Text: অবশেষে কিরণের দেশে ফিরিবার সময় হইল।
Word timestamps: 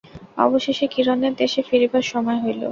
অবশেষে 0.37 0.85
কিরণের 0.93 1.33
দেশে 1.41 1.61
ফিরিবার 1.67 2.03
সময় 2.11 2.39
হইল। 2.43 2.61